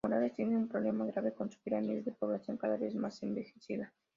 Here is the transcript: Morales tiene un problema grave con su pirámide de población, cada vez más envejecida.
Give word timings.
Morales 0.03 0.33
tiene 0.33 0.57
un 0.57 0.67
problema 0.67 1.05
grave 1.05 1.31
con 1.31 1.51
su 1.51 1.59
pirámide 1.59 2.01
de 2.01 2.11
población, 2.11 2.57
cada 2.57 2.75
vez 2.75 2.95
más 2.95 3.21
envejecida. 3.21 3.93